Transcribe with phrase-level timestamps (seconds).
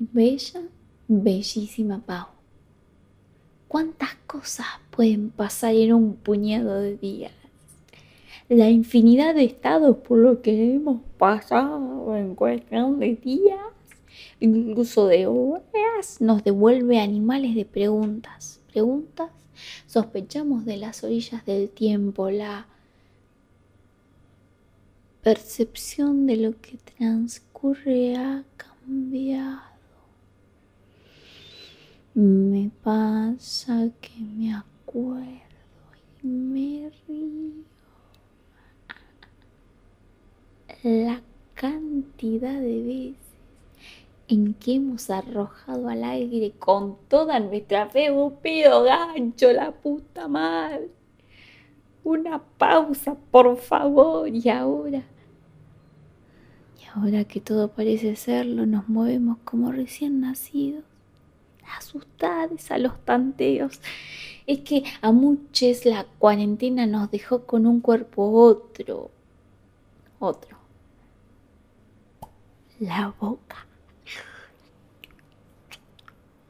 [0.00, 0.62] Bella,
[1.08, 2.28] bellísima Pau.
[3.66, 7.32] ¿Cuántas cosas pueden pasar en un puñado de días?
[8.48, 13.58] La infinidad de estados por los que hemos pasado en cuestión de días,
[14.38, 18.60] incluso de horas, nos devuelve animales de preguntas.
[18.72, 19.30] Preguntas
[19.88, 22.68] sospechamos de las orillas del tiempo, la
[25.22, 29.77] percepción de lo que transcurre ha cambiado.
[32.20, 35.22] Me pasa que me acuerdo
[36.20, 37.62] y me río.
[40.82, 41.22] La
[41.54, 43.36] cantidad de veces
[44.26, 50.26] en que hemos arrojado al aire con toda nuestra fe un pido gancho, la puta
[50.26, 50.90] madre.
[52.02, 55.04] Una pausa, por favor, y ahora.
[56.80, 60.82] Y ahora que todo parece serlo, nos movemos como recién nacidos
[61.76, 63.80] asustadas a los tanteos.
[64.46, 69.10] Es que a muchos la cuarentena nos dejó con un cuerpo otro.
[70.18, 70.56] Otro.
[72.80, 73.66] La boca.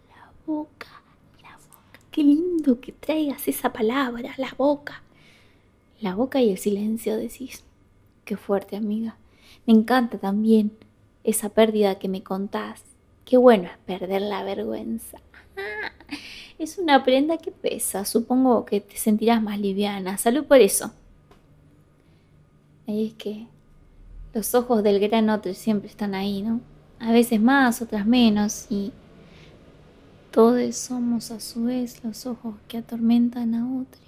[0.08, 1.02] La boca.
[1.42, 2.00] La boca.
[2.10, 5.02] Qué lindo que traigas esa palabra, la boca.
[6.00, 7.64] La boca y el silencio decís.
[8.24, 9.16] Qué fuerte, amiga.
[9.66, 10.76] Me encanta también
[11.24, 12.84] esa pérdida que me contás
[13.28, 15.18] Qué bueno es perder la vergüenza.
[16.58, 18.06] es una prenda que pesa.
[18.06, 20.16] Supongo que te sentirás más liviana.
[20.16, 20.92] Salud por eso.
[22.86, 23.46] es que
[24.32, 26.62] los ojos del gran otro siempre están ahí, ¿no?
[27.00, 28.66] A veces más, otras menos.
[28.70, 28.92] Y
[30.30, 34.00] todos somos a su vez los ojos que atormentan a otro.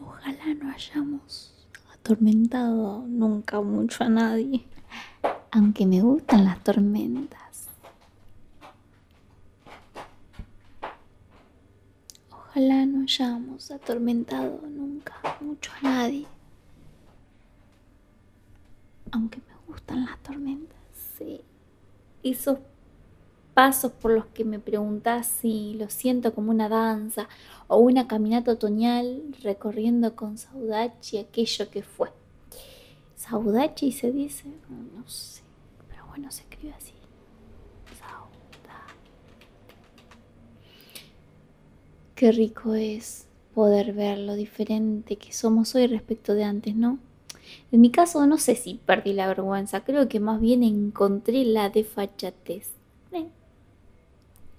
[0.00, 1.52] Ojalá no hayamos
[1.92, 4.64] atormentado nunca mucho a nadie.
[5.50, 7.45] Aunque me gustan las tormentas.
[12.56, 15.12] Ojalá no hayamos atormentado nunca
[15.42, 16.26] mucho a nadie.
[19.10, 20.78] Aunque me gustan las tormentas,
[21.18, 21.42] sí.
[22.22, 22.58] Esos
[23.52, 27.28] pasos por los que me preguntás si lo siento como una danza
[27.68, 32.10] o una caminata otoñal recorriendo con Saudachi aquello que fue.
[33.16, 34.46] Saudachi se dice,
[34.96, 35.42] no sé,
[35.90, 36.94] pero bueno, se escribe así.
[42.16, 46.98] Qué rico es poder ver lo diferente que somos hoy respecto de antes, ¿no?
[47.70, 51.68] En mi caso no sé si perdí la vergüenza, creo que más bien encontré la
[51.68, 52.70] desfachatez.
[53.12, 53.26] ¿eh?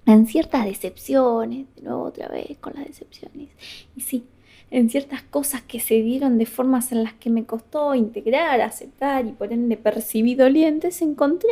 [0.05, 3.49] En ciertas decepciones, de nuevo otra vez con las decepciones.
[3.95, 4.23] Y sí,
[4.69, 9.25] en ciertas cosas que se dieron de formas en las que me costó integrar, aceptar
[9.25, 11.49] y por ende percibir dolientes, encontré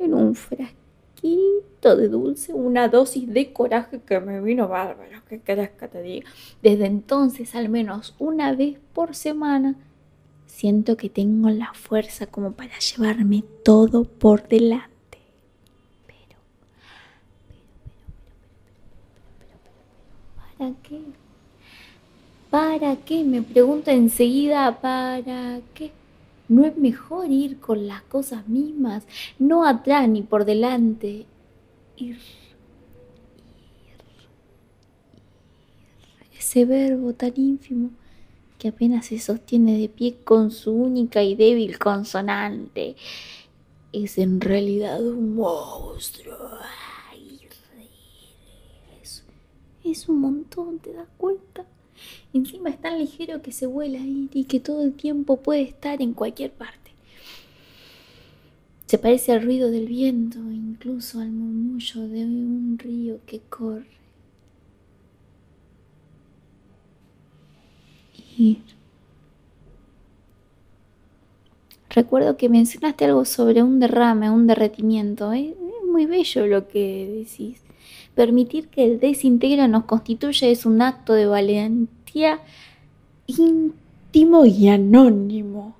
[0.00, 0.34] en un
[1.20, 6.02] frasco de dulce, una dosis de coraje que me vino bárbaro, que querés que te
[6.02, 6.30] diga.
[6.62, 9.76] Desde entonces, al menos una vez por semana,
[10.46, 15.18] siento que tengo la fuerza como para llevarme todo por delante.
[16.06, 16.38] Pero,
[17.48, 17.58] pero,
[19.38, 21.00] pero, pero, ¿para qué?
[22.50, 23.24] ¿Para qué?
[23.24, 25.92] Me pregunto enseguida, ¿para qué?
[26.50, 29.06] ¿No es mejor ir con las cosas mismas,
[29.38, 31.24] no atrás ni por delante?
[31.96, 32.18] Ir, ir,
[36.36, 37.90] Ese verbo tan ínfimo
[38.58, 42.96] que apenas se sostiene de pie con su única y débil consonante
[43.92, 46.34] es en realidad un monstruo.
[49.00, 49.24] es,
[49.84, 51.64] es un montón, ¿te das cuenta?
[52.32, 56.14] Encima es tan ligero que se vuela y que todo el tiempo puede estar en
[56.14, 56.90] cualquier parte.
[58.90, 63.86] Se parece al ruido del viento, incluso al murmullo de un río que corre.
[68.36, 68.58] Ir.
[71.90, 75.32] Recuerdo que mencionaste algo sobre un derrame, un derretimiento.
[75.32, 75.54] Es
[75.86, 77.60] muy bello lo que decís.
[78.14, 82.40] Permitir que el desintegro nos constituya es un acto de valentía
[83.26, 85.76] íntimo y anónimo.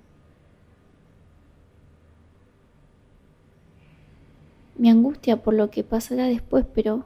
[4.77, 7.05] Me angustia por lo que pasará después, pero...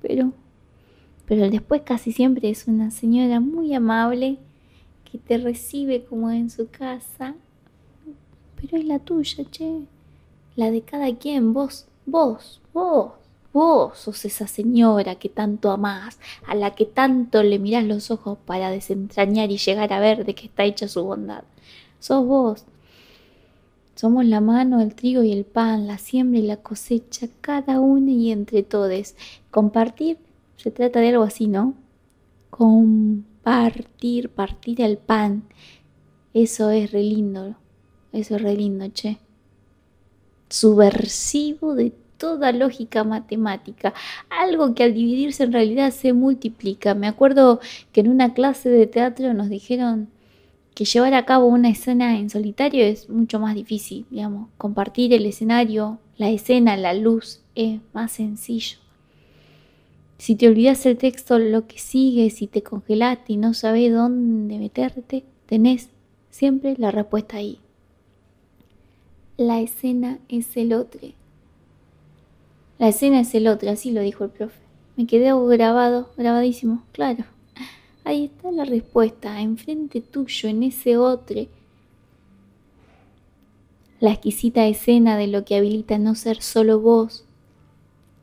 [0.00, 0.32] Pero...
[1.26, 4.38] Pero el después casi siempre es una señora muy amable
[5.10, 7.34] que te recibe como en su casa.
[8.56, 9.86] Pero es la tuya, che.
[10.56, 13.12] La de cada quien, vos, vos, vos.
[13.54, 18.36] Vos sos esa señora que tanto amás, a la que tanto le mirás los ojos
[18.44, 21.44] para desentrañar y llegar a ver de qué está hecha su bondad.
[22.00, 22.64] Sos vos.
[23.94, 28.10] Somos la mano, el trigo y el pan, la siembra y la cosecha, cada uno
[28.10, 29.14] y entre todos.
[29.52, 30.18] Compartir
[30.56, 31.74] se trata de algo así, ¿no?
[32.50, 35.44] Compartir, partir el pan.
[36.32, 37.54] Eso es re lindo.
[38.12, 39.18] Eso es re lindo, che.
[40.48, 43.94] Subversivo de toda lógica matemática.
[44.30, 46.94] Algo que al dividirse en realidad se multiplica.
[46.94, 47.60] Me acuerdo
[47.92, 50.08] que en una clase de teatro nos dijeron
[50.74, 55.24] que llevar a cabo una escena en solitario es mucho más difícil, digamos, compartir el
[55.24, 58.78] escenario, la escena, la luz, es más sencillo.
[60.18, 64.58] Si te olvidas el texto, lo que sigue, si te congelaste y no sabes dónde
[64.58, 65.90] meterte, tenés
[66.30, 67.60] siempre la respuesta ahí.
[69.36, 71.08] La escena es el otro.
[72.78, 74.58] La escena es el otro, así lo dijo el profe.
[74.96, 77.24] Me quedé grabado, grabadísimo, claro.
[78.04, 81.46] Ahí está la respuesta, enfrente tuyo, en ese otro.
[84.00, 87.24] La exquisita escena de lo que habilita no ser solo vos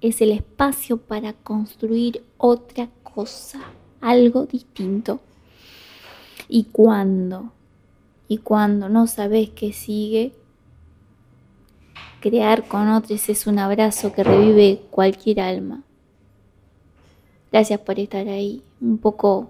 [0.01, 3.61] es el espacio para construir otra cosa,
[4.01, 5.21] algo distinto.
[6.47, 7.53] Y cuando,
[8.27, 10.33] y cuando no sabes qué sigue,
[12.21, 15.83] crear con otros es un abrazo que revive cualquier alma.
[17.51, 19.49] Gracias por estar ahí, un poco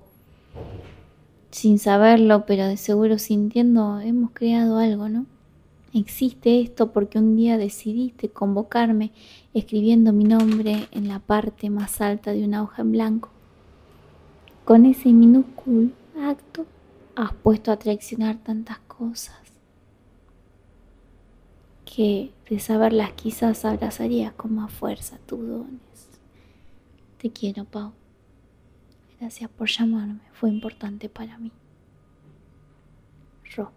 [1.51, 5.27] sin saberlo, pero de seguro sintiendo, hemos creado algo, ¿no?
[5.94, 9.12] Existe esto porque un día decidiste convocarme
[9.53, 13.29] escribiendo mi nombre en la parte más alta de una hoja en blanco.
[14.63, 16.65] Con ese minúsculo acto
[17.15, 19.50] has puesto a traicionar tantas cosas
[21.93, 26.09] que de saberlas quizás abrazarías con más fuerza tus dones.
[27.17, 27.91] Te quiero, Pau.
[29.19, 31.51] Gracias por llamarme, fue importante para mí.
[33.55, 33.71] Ro.